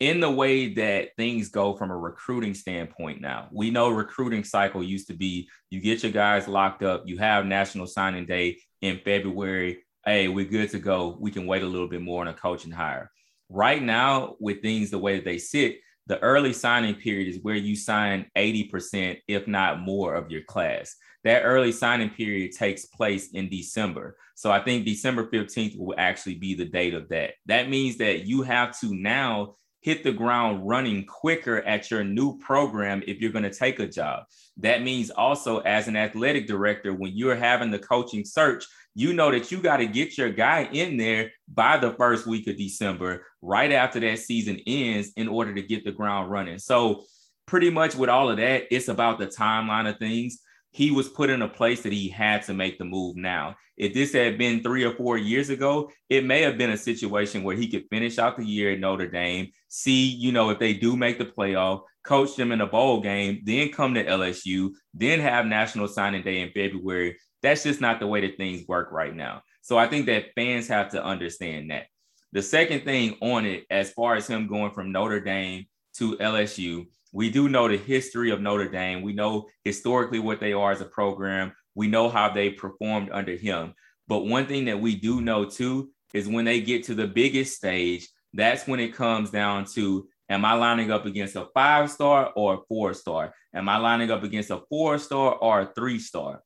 [0.00, 3.48] in the way that things go from a recruiting standpoint now.
[3.52, 7.46] We know recruiting cycle used to be you get your guys locked up, you have
[7.46, 9.84] national signing day in February.
[10.04, 11.16] Hey, we're good to go.
[11.18, 13.10] We can wait a little bit more on a coaching hire.
[13.48, 17.54] Right now, with things the way that they sit, the early signing period is where
[17.54, 20.96] you sign 80%, if not more, of your class.
[21.24, 24.16] That early signing period takes place in December.
[24.34, 27.34] So I think December 15th will actually be the date of that.
[27.46, 32.38] That means that you have to now hit the ground running quicker at your new
[32.38, 34.24] program if you're going to take a job.
[34.56, 39.30] That means also, as an athletic director, when you're having the coaching search, you know
[39.30, 43.26] that you got to get your guy in there by the first week of December,
[43.42, 46.58] right after that season ends, in order to get the ground running.
[46.58, 47.04] So,
[47.46, 50.40] pretty much with all of that, it's about the timeline of things
[50.74, 53.54] he was put in a place that he had to make the move now.
[53.76, 57.44] If this had been three or four years ago, it may have been a situation
[57.44, 60.74] where he could finish out the year at Notre Dame, see, you know, if they
[60.74, 65.20] do make the playoff, coach them in a bowl game, then come to LSU, then
[65.20, 67.18] have National Signing Day in February.
[67.40, 69.42] That's just not the way that things work right now.
[69.62, 71.86] So I think that fans have to understand that.
[72.32, 75.66] The second thing on it, as far as him going from Notre Dame
[75.98, 79.00] to LSU, we do know the history of Notre Dame.
[79.00, 81.52] We know historically what they are as a program.
[81.76, 83.74] We know how they performed under him.
[84.08, 87.56] But one thing that we do know too is when they get to the biggest
[87.56, 92.32] stage, that's when it comes down to am I lining up against a five star
[92.34, 93.32] or a four star?
[93.54, 96.42] Am I lining up against a four star or a three star?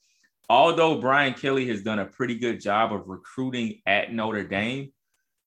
[0.50, 4.92] Although Brian Kelly has done a pretty good job of recruiting at Notre Dame,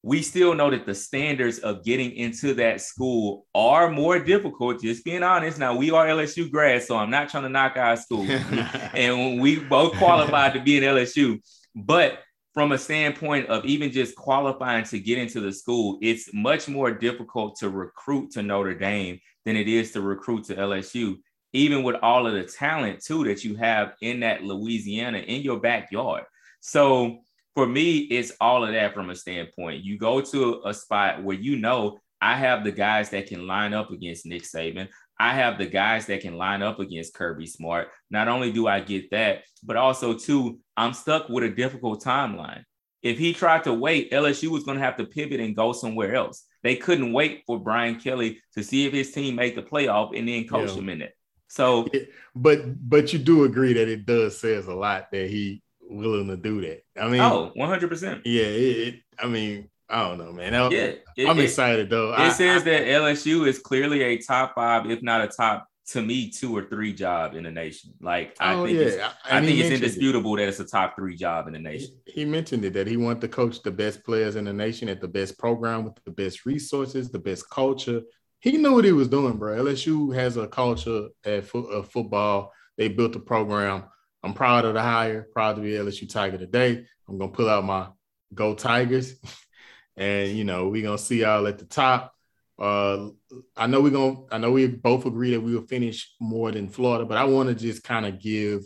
[0.04, 4.82] we still know that the standards of getting into that school are more difficult.
[4.82, 5.60] Just being honest.
[5.60, 8.24] Now we are LSU grads, so I'm not trying to knock our school,
[8.94, 11.40] and we both qualified to be in LSU.
[11.76, 12.20] But
[12.54, 16.92] from a standpoint of even just qualifying to get into the school, it's much more
[16.92, 21.18] difficult to recruit to Notre Dame than it is to recruit to LSU.
[21.54, 25.60] Even with all of the talent too that you have in that Louisiana in your
[25.60, 26.24] backyard.
[26.62, 27.20] So
[27.56, 29.84] for me, it's all of that from a standpoint.
[29.84, 33.74] You go to a spot where you know I have the guys that can line
[33.74, 34.88] up against Nick Saban.
[35.20, 37.90] I have the guys that can line up against Kirby Smart.
[38.10, 42.64] Not only do I get that, but also too, I'm stuck with a difficult timeline.
[43.04, 46.16] If he tried to wait, LSU was going to have to pivot and go somewhere
[46.16, 46.46] else.
[46.64, 50.28] They couldn't wait for Brian Kelly to see if his team made the playoff and
[50.28, 50.76] then coach yeah.
[50.76, 51.14] him in it.
[51.48, 51.88] So,
[52.36, 55.62] but but you do agree that it does says a lot that he
[55.92, 56.84] willing to do that.
[57.00, 58.22] I mean, oh, 100%.
[58.26, 60.56] Yeah, it, it, I mean, I don't know, man.
[60.56, 62.14] I, yeah, it, I'm excited though.
[62.14, 65.68] It I, says I, that LSU is clearly a top five, if not a top
[65.88, 67.94] to me, two or three job in the nation.
[68.00, 68.86] Like I oh, think, yeah.
[68.86, 71.90] it's, I think it's indisputable that it's a top three job in the nation.
[72.06, 74.88] He, he mentioned it that he wanted to coach the best players in the nation
[74.88, 78.02] at the best program with the best resources, the best culture.
[78.40, 79.62] He knew what he was doing, bro.
[79.62, 82.54] LSU has a culture at fo- of football.
[82.78, 83.84] They built a program
[84.24, 86.86] I'm proud of the hire, proud to be LSU Tiger today.
[87.08, 87.88] I'm gonna pull out my
[88.34, 89.16] Go Tigers,
[89.98, 92.14] and you know we're gonna see y'all at the top.
[92.60, 93.10] Uh,
[93.58, 94.18] I know we're gonna.
[94.32, 97.50] I know we both agree that we will finish more than Florida, but I want
[97.50, 98.62] to just kind of give.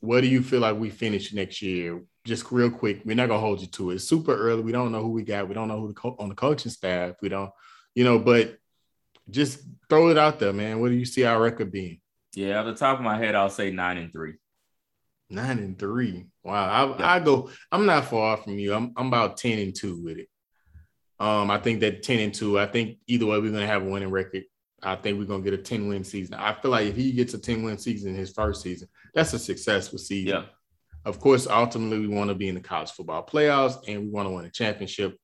[0.00, 2.02] What do you feel like we finish next year?
[2.24, 3.02] Just real quick.
[3.04, 3.96] We're not gonna hold you to it.
[3.96, 4.62] It's super early.
[4.62, 5.48] We don't know who we got.
[5.48, 7.16] We don't know who the co- on the coaching staff.
[7.20, 7.50] We don't,
[7.94, 8.18] you know.
[8.18, 8.56] But
[9.30, 10.80] just throw it out there, man.
[10.80, 12.00] What do you see our record being?
[12.34, 14.34] Yeah, at the top of my head, I'll say nine and three.
[15.32, 16.26] Nine and three.
[16.44, 16.68] Wow.
[16.68, 17.12] I, yeah.
[17.14, 18.74] I go, I'm not far from you.
[18.74, 20.28] I'm, I'm about 10 and two with it.
[21.18, 23.82] Um, I think that 10 and two, I think either way, we're going to have
[23.82, 24.44] a winning record.
[24.82, 26.34] I think we're going to get a 10 win season.
[26.34, 29.32] I feel like if he gets a 10 win season in his first season, that's
[29.32, 30.28] a successful season.
[30.28, 30.44] Yeah.
[31.04, 34.28] Of course, ultimately, we want to be in the college football playoffs and we want
[34.28, 35.16] to win a championship.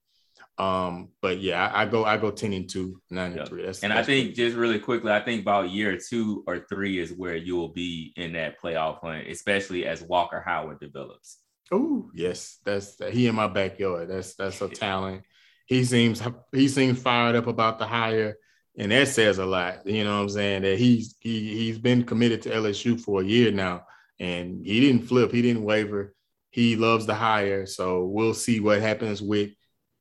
[0.58, 3.64] Um, but yeah, I, I, go I go 10 and 2, 9 and 3.
[3.64, 6.98] That's, and that's I think just really quickly, I think about year two or three
[6.98, 11.38] is where you will be in that playoff hunt, especially as Walker Howard develops.
[11.70, 12.58] Oh, yes.
[12.64, 14.08] That's he in my backyard.
[14.08, 15.22] That's that's a talent.
[15.66, 18.36] He seems he seems fired up about the hire,
[18.76, 19.86] and that says a lot.
[19.86, 20.62] You know what I'm saying?
[20.62, 23.82] That he's he he's been committed to LSU for a year now,
[24.18, 26.14] and he didn't flip, he didn't waver.
[26.50, 27.66] He loves the hire.
[27.66, 29.50] So we'll see what happens with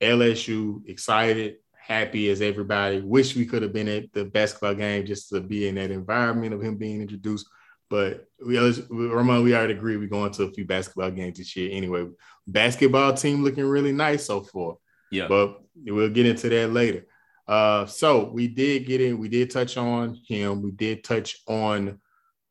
[0.01, 3.01] LSU excited, happy as everybody.
[3.01, 6.53] Wish we could have been at the basketball game just to be in that environment
[6.53, 7.47] of him being introduced.
[7.89, 8.57] But we,
[8.89, 12.07] Ramon, we already agree we're going to a few basketball games this year anyway.
[12.45, 14.75] Basketball team looking really nice so far.
[15.09, 15.27] Yeah.
[15.27, 17.05] But we'll get into that later.
[17.47, 20.61] Uh, so we did get in, we did touch on him.
[20.61, 21.99] We did touch on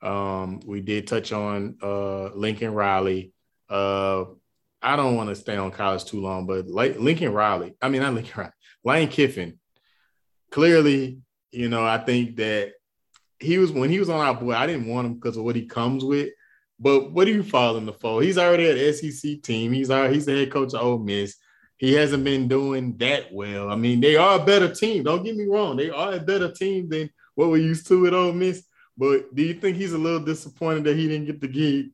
[0.03, 3.33] um, we did touch on uh Lincoln Riley.
[3.69, 4.25] Uh
[4.83, 8.03] I don't want to stay on college too long, but like Lincoln Riley, I mean
[8.03, 8.53] not Lincoln Riley,
[8.85, 9.59] Lane Kiffin.
[10.51, 12.73] Clearly, you know, I think that
[13.41, 15.57] he was when he was on our board, I didn't want him because of what
[15.57, 16.31] he comes with.
[16.79, 18.25] But what do you fall in the fold?
[18.25, 19.73] He's already at SEC team.
[19.73, 21.37] He's our, he's the head coach of Ole Miss.
[21.79, 23.71] He hasn't been doing that well.
[23.71, 25.05] I mean, they are a better team.
[25.05, 25.77] Don't get me wrong.
[25.77, 28.65] They are a better team than what we're used to at Ole Miss.
[28.97, 31.91] But do you think he's a little disappointed that he didn't get the gig?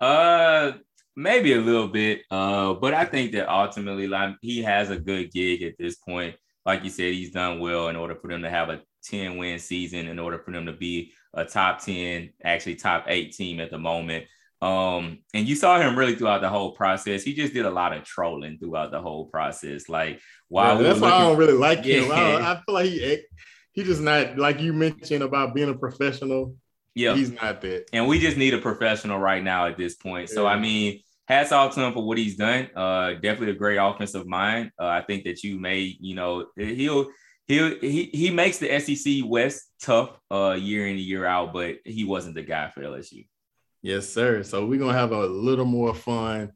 [0.00, 0.72] Uh,
[1.16, 2.22] maybe a little bit.
[2.30, 6.36] Uh, but I think that ultimately, like he has a good gig at this point.
[6.64, 9.58] Like you said, he's done well in order for them to have a 10 win
[9.58, 13.70] season, in order for them to be a top 10, actually top eight team at
[13.70, 14.26] the moment.
[14.62, 17.24] Um, and you saw him really throughout the whole process.
[17.24, 19.88] He just did a lot of trolling throughout the whole process.
[19.88, 22.02] Like, wow, yeah, that's why I don't really like yeah.
[22.02, 22.12] him.
[22.12, 23.22] I, I, feel like he
[23.72, 26.54] he just not like you mentioned about being a professional.
[26.94, 27.86] Yeah, he's not that.
[27.92, 30.28] And we just need a professional right now at this point.
[30.28, 30.34] Yeah.
[30.34, 32.68] So I mean, hats off to him for what he's done.
[32.76, 34.70] Uh, definitely a great offensive mind.
[34.78, 37.08] Uh, I think that you may, you know, he'll
[37.46, 41.76] he'll he he makes the SEC West tough uh year in and year out, but
[41.84, 43.26] he wasn't the guy for LSU.
[43.80, 44.42] Yes, sir.
[44.42, 46.52] So we're gonna have a little more fun.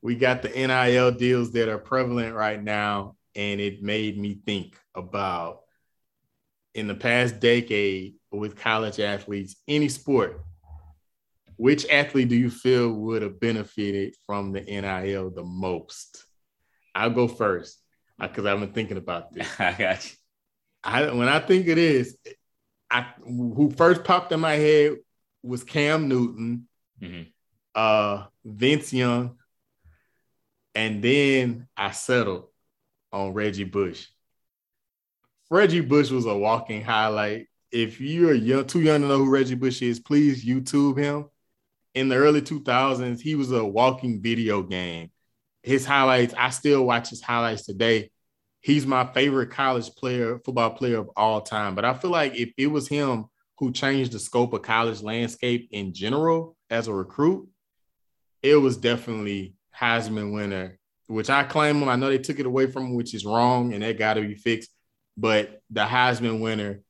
[0.00, 4.76] We got the NIL deals that are prevalent right now, and it made me think
[4.94, 5.60] about
[6.74, 10.42] in the past decade with college athletes, any sport,
[11.56, 16.24] which athlete do you feel would have benefited from the NIL the most?
[16.94, 17.78] I'll go first
[18.20, 19.48] because I've been thinking about this.
[19.60, 20.16] I got you.
[20.84, 22.16] I when I think of this,
[22.90, 24.96] I who first popped in my head
[25.42, 26.68] was Cam Newton,
[27.00, 27.22] mm-hmm.
[27.74, 29.36] uh, Vince Young,
[30.74, 32.48] and then I settled
[33.12, 34.06] on Reggie Bush.
[35.50, 37.46] Reggie Bush was a walking highlight.
[37.72, 41.30] If you're young, too young to know who Reggie Bush is, please YouTube him.
[41.94, 45.10] In the early 2000s, he was a walking video game.
[45.62, 48.10] His highlights, I still watch his highlights today.
[48.60, 51.74] He's my favorite college player, football player of all time.
[51.74, 53.24] But I feel like if it was him
[53.58, 57.48] who changed the scope of college landscape in general as a recruit,
[58.42, 61.88] it was definitely Heisman winner, which I claim him.
[61.88, 64.20] I know they took it away from him, which is wrong, and that got to
[64.20, 64.70] be fixed.
[65.16, 66.82] But the Heisman winner,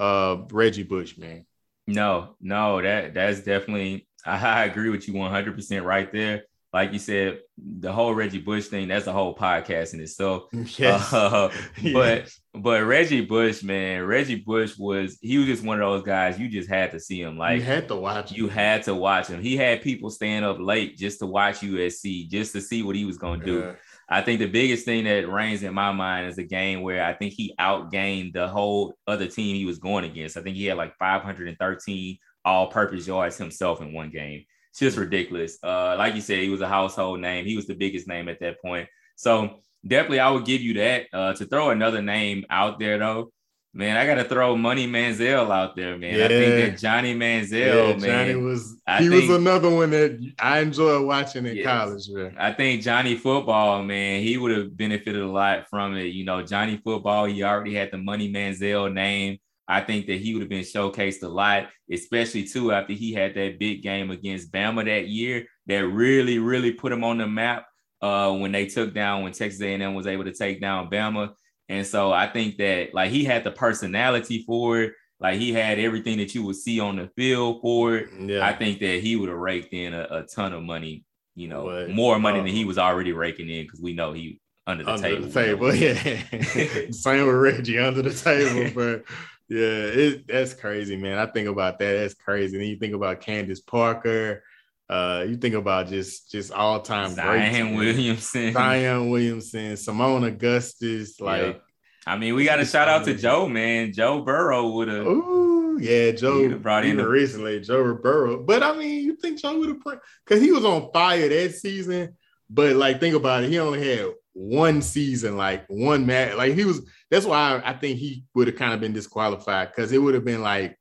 [0.00, 1.44] uh, Reggie Bush, man.
[1.86, 6.44] No, no, that that's definitely I, agree with you 100 percent right there.
[6.72, 10.44] Like you said, the whole Reggie Bush thing, that's a whole podcast in itself.
[10.78, 11.12] Yes.
[11.12, 11.50] Uh,
[11.92, 12.40] but yes.
[12.54, 16.48] but Reggie Bush, man, Reggie Bush was he was just one of those guys you
[16.48, 17.36] just had to see him.
[17.36, 18.38] Like you had to watch him.
[18.38, 19.42] You had to watch him.
[19.42, 23.04] He had people staying up late just to watch USC, just to see what he
[23.04, 23.58] was gonna do.
[23.58, 23.72] Yeah.
[24.12, 27.12] I think the biggest thing that reigns in my mind is a game where I
[27.14, 30.36] think he outgained the whole other team he was going against.
[30.36, 34.44] I think he had like 513 all-purpose yards himself in one game.
[34.70, 35.58] It's just ridiculous.
[35.62, 37.46] Uh, like you said, he was a household name.
[37.46, 38.88] He was the biggest name at that point.
[39.14, 41.06] So definitely, I would give you that.
[41.12, 43.30] Uh, to throw another name out there though,
[43.72, 46.18] Man, I gotta throw Money Manziel out there, man.
[46.18, 46.24] Yeah.
[46.24, 48.00] I think that Johnny Manziel, yeah, man.
[48.00, 52.08] Johnny was I he think, was another one that I enjoyed watching in yes, college,
[52.08, 52.34] man.
[52.36, 56.06] I think Johnny football, man, he would have benefited a lot from it.
[56.06, 59.38] You know, Johnny football, he already had the Money Manziel name.
[59.68, 63.36] I think that he would have been showcased a lot, especially too after he had
[63.36, 67.66] that big game against Bama that year that really, really put him on the map.
[68.02, 71.34] Uh, when they took down when Texas A&M was able to take down Bama,
[71.70, 74.92] and so I think that like he had the personality for it.
[75.20, 78.08] Like he had everything that you would see on the field for it.
[78.18, 78.44] Yeah.
[78.44, 81.04] I think that he would have raked in a, a ton of money,
[81.36, 84.12] you know, but, more money than he um, was already raking in because we know
[84.12, 85.28] he under the under table.
[85.28, 86.90] The table, yeah.
[86.90, 89.04] Same with Reggie under the table, but
[89.48, 91.18] yeah, it, that's crazy, man.
[91.18, 91.92] I think about that.
[91.92, 92.56] That's crazy.
[92.56, 94.42] And then you think about Candace Parker.
[94.90, 101.20] Uh, you think about just just all time Zion Williamson, Zion Williamson, Seimone Augustus.
[101.20, 102.12] Like, yeah.
[102.12, 103.92] I mean, we got to shout out to Joe, man.
[103.92, 105.06] Joe Burrow would have.
[105.06, 107.60] Ooh, yeah, Joe brought in recently.
[107.60, 111.28] Joe Burrow, but I mean, you think Joe would have because he was on fire
[111.28, 112.16] that season.
[112.48, 113.50] But like, think about it.
[113.50, 116.34] He only had one season, like one match.
[116.34, 116.84] Like he was.
[117.12, 120.14] That's why I, I think he would have kind of been disqualified because it would
[120.14, 120.76] have been like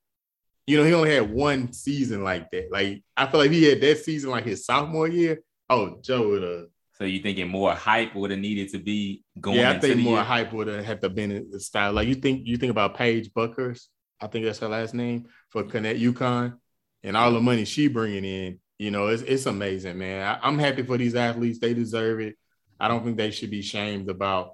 [0.69, 2.71] you know, he only had one season like that.
[2.71, 5.41] Like I feel like he had that season like his sophomore year.
[5.67, 6.65] Oh, Joe would have.
[6.93, 9.57] So you thinking more hype would have needed to be going?
[9.57, 10.23] Yeah, I think more year?
[10.23, 11.93] hype would have had to been in the style.
[11.93, 13.87] Like you think you think about Paige Bueckers.
[14.21, 16.59] I think that's her last name for Connect UConn.
[17.01, 20.21] and all the money she bringing in, you know, it's it's amazing, man.
[20.23, 22.35] I, I'm happy for these athletes; they deserve it.
[22.79, 24.51] I don't think they should be shamed about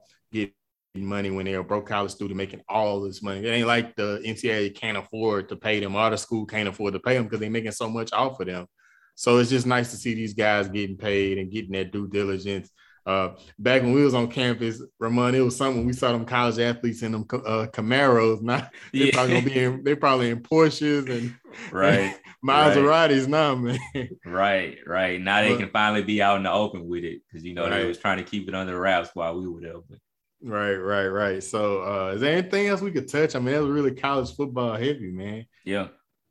[1.04, 3.46] money when they're a broke college student making all this money.
[3.46, 6.93] It ain't like the NCAA can't afford to pay them, or the school can't afford
[6.93, 8.68] to pay them because they're making so much off of them.
[9.16, 12.70] So it's just nice to see these guys getting paid and getting that due diligence.
[13.06, 16.58] Uh, back when we was on campus, Ramon, it was something we saw them college
[16.58, 18.41] athletes in them uh, Camaros.
[18.41, 19.12] Not they're yeah.
[19.14, 21.36] probably gonna be in, they're probably in Porsches and
[21.72, 22.16] right
[22.46, 23.30] Maseratis right.
[23.30, 23.80] now, man.
[24.26, 25.22] Right, right.
[25.22, 27.64] Now they but, can finally be out in the open with it because you know
[27.64, 27.82] right.
[27.82, 29.80] they was trying to keep it under wraps while we were there.
[29.88, 30.00] But.
[30.46, 31.43] Right, right, right.
[31.43, 33.36] So, uh, is there anything else we could touch?
[33.36, 35.48] I mean, that was really college football heavy, man.
[35.64, 35.88] Yeah,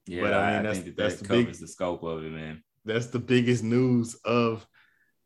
[0.06, 0.20] yeah.
[0.20, 2.62] But I mean, that's, that that's that the covers big, the scope of it, man.
[2.84, 4.64] That's the biggest news of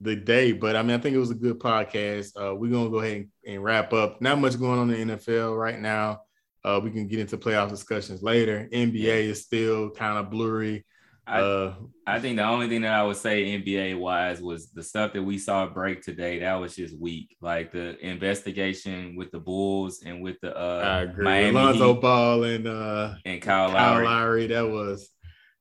[0.01, 0.53] the day.
[0.53, 2.30] But I mean, I think it was a good podcast.
[2.34, 4.22] Uh, we're gonna go ahead and, and, wrap up.
[4.22, 6.22] Not much going on in the NFL right now.
[6.64, 8.70] Uh, we can get into playoff discussions later.
[8.72, 10.86] NBA is still kind of blurry.
[11.29, 11.74] I, uh,
[12.07, 15.22] I think the only thing that I would say NBA wise was the stuff that
[15.22, 16.39] we saw break today.
[16.39, 17.37] That was just weak.
[17.43, 21.24] Like the investigation with the Bulls and with the uh, I agree.
[21.24, 24.05] Miami Alonzo Heat Ball and uh, and Kyle, Kyle Lowry.
[24.07, 24.47] Lowry.
[24.47, 25.11] That was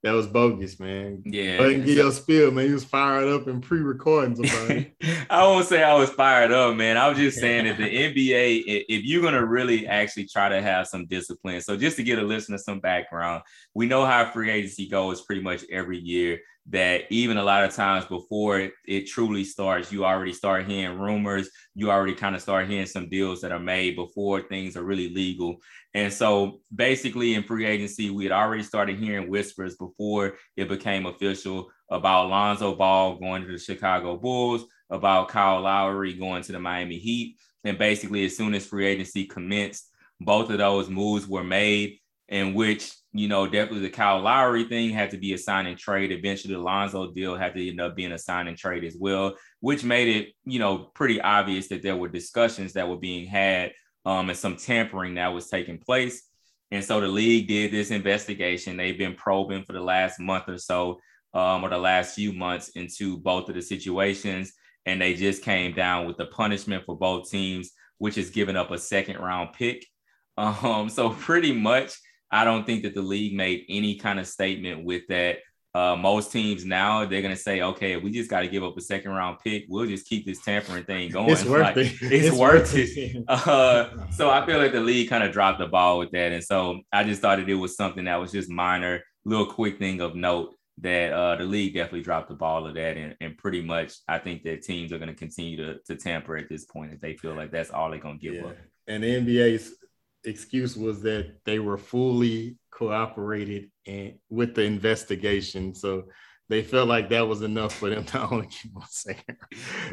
[0.07, 1.21] that was bogus, man.
[1.25, 1.57] Yeah.
[1.57, 2.67] But get your spill, man.
[2.67, 4.93] He was fired up in pre-recordings about it.
[5.29, 6.95] I won't say I was fired up, man.
[6.95, 10.87] I was just saying that the NBA, if you're gonna really actually try to have
[10.87, 13.43] some discipline, so just to get a listener some background,
[13.73, 16.39] we know how free agency goes pretty much every year
[16.69, 20.99] that even a lot of times before it, it, truly starts, you already start hearing
[20.99, 21.49] rumors.
[21.75, 25.09] You already kind of start hearing some deals that are made before things are really
[25.09, 25.57] legal.
[25.93, 31.05] And so basically in free agency, we had already started hearing whispers before it became
[31.05, 36.59] official about Lonzo Ball going to the Chicago Bulls, about Kyle Lowry going to the
[36.59, 37.37] Miami Heat.
[37.63, 39.89] And basically, as soon as free agency commenced,
[40.19, 44.91] both of those moves were made in which you know, definitely the Kyle Lowry thing
[44.91, 46.11] had to be a sign and trade.
[46.11, 49.35] Eventually, the Lonzo deal had to end up being a sign and trade as well,
[49.59, 53.71] which made it, you know, pretty obvious that there were discussions that were being had
[54.05, 56.23] um, and some tampering that was taking place.
[56.71, 58.77] And so the league did this investigation.
[58.77, 60.99] They've been probing for the last month or so,
[61.33, 64.53] um, or the last few months into both of the situations.
[64.85, 68.71] And they just came down with the punishment for both teams, which is giving up
[68.71, 69.85] a second round pick.
[70.39, 71.97] Um, so pretty much
[72.31, 75.39] I don't think that the league made any kind of statement with that.
[75.75, 78.81] Uh, most teams now they're gonna say, okay, we just got to give up a
[78.81, 79.65] second round pick.
[79.69, 81.29] We'll just keep this tampering thing going.
[81.29, 81.93] It's worth like, it.
[82.01, 82.89] It's, it's worth it.
[82.97, 83.25] it.
[83.27, 86.43] Uh, so I feel like the league kind of dropped the ball with that, and
[86.43, 90.01] so I just thought that it was something that was just minor, little quick thing
[90.01, 93.61] of note that uh, the league definitely dropped the ball of that, and, and pretty
[93.61, 96.93] much I think that teams are going to continue to to tamper at this point
[96.93, 98.49] if they feel like that's all they're going to give yeah.
[98.49, 98.57] up.
[98.87, 99.75] And the NBA's
[100.23, 105.73] excuse was that they were fully cooperated and with the investigation.
[105.73, 106.05] So
[106.49, 109.21] they felt like that was enough for them to only keep on saying,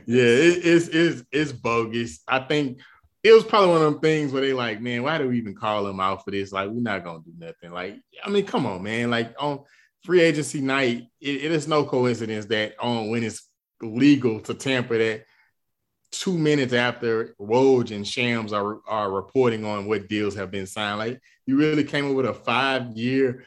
[0.07, 2.21] yeah, it, it's, it's, it's bogus.
[2.29, 2.81] I think
[3.23, 5.55] it was probably one of them things where they like, man, why do we even
[5.55, 6.53] call them out for this?
[6.53, 7.73] Like, we're not gonna do nothing.
[7.73, 9.11] Like, I mean, come on, man.
[9.11, 9.61] Like on
[10.03, 13.49] free agency night, it, it is no coincidence that on when it's
[13.81, 15.25] legal to tamper that
[16.21, 20.99] two minutes after Woj and Shams are, are reporting on what deals have been signed.
[20.99, 23.45] Like you really came up with a five year,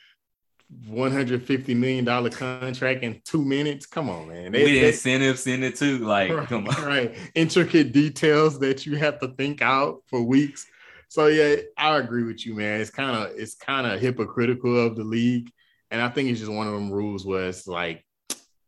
[0.90, 3.86] $150 million contract in two minutes.
[3.86, 4.52] Come on, man.
[4.52, 6.00] They, With incentives in it too.
[6.00, 6.84] Like, right, come on.
[6.84, 7.18] Right.
[7.36, 10.68] Intricate details that you have to think out for weeks.
[11.10, 12.82] So yeah, I agree with you, man.
[12.82, 15.50] It's kind of it's kind of hypocritical of the league.
[15.90, 18.04] And I think it's just one of them rules where it's like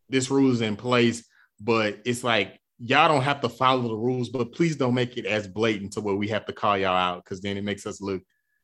[0.07, 1.27] this rule is in place,
[1.59, 5.25] but it's like y'all don't have to follow the rules, but please don't make it
[5.25, 8.01] as blatant to where we have to call y'all out because then it makes us
[8.01, 8.21] look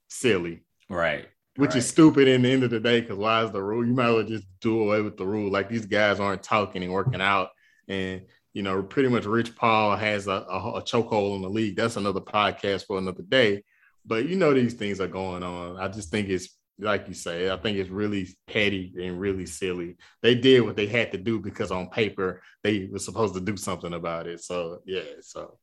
[0.07, 0.63] silly.
[0.89, 1.27] Right.
[1.57, 1.77] Which right.
[1.77, 3.85] is stupid in the end of the day because why is the rule?
[3.85, 5.51] You might as well just do away with the rule.
[5.51, 7.49] Like these guys aren't talking and working out.
[7.87, 11.75] And, you know, pretty much Rich Paul has a, a, a chokehold in the league.
[11.75, 13.63] That's another podcast for another day.
[14.05, 15.77] But you know, these things are going on.
[15.77, 16.49] I just think it's
[16.79, 19.95] like you say, I think it's really petty and really silly.
[20.21, 23.55] They did what they had to do because on paper they were supposed to do
[23.55, 24.41] something about it.
[24.41, 25.57] So yeah, so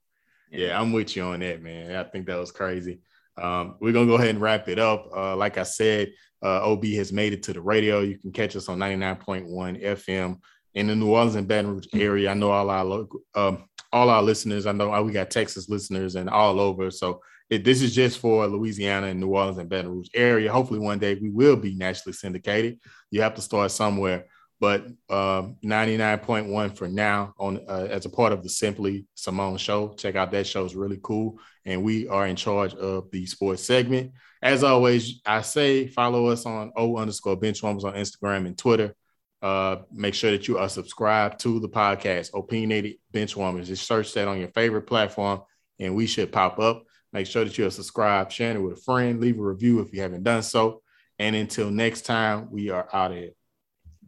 [0.51, 1.97] yeah, I'm with you on that, man.
[1.97, 3.01] I think that was crazy.
[3.37, 5.09] Um, we're gonna go ahead and wrap it up.
[5.15, 8.01] Uh, like I said, uh, OB has made it to the radio.
[8.01, 10.39] You can catch us on 99.1 FM
[10.75, 12.31] in the New Orleans and Baton Rouge area.
[12.31, 14.67] I know all our local, um, all our listeners.
[14.67, 16.91] I know we got Texas listeners and all over.
[16.91, 17.21] So
[17.53, 20.51] it, this is just for Louisiana and New Orleans and Baton Rouge area.
[20.51, 22.79] Hopefully, one day we will be nationally syndicated.
[23.11, 24.25] You have to start somewhere.
[24.59, 29.93] but um, 99.1 for now on uh, as a part of the Simply Simone show.
[29.99, 33.63] Check out that show; it's really cool, and we are in charge of the sports
[33.63, 34.13] segment.
[34.41, 38.95] As always, I say follow us on O underscore Benchwarmers on Instagram and Twitter.
[39.43, 43.67] Uh, make sure that you are subscribed to the podcast, Opinionated Benchwarmers.
[43.67, 45.43] Just search that on your favorite platform,
[45.79, 46.85] and we should pop up.
[47.13, 49.93] Make sure that you are subscribed, sharing it with a friend, leave a review if
[49.93, 50.83] you haven't done so.
[51.19, 53.33] And until next time, we are out of here.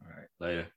[0.02, 0.73] All right, later.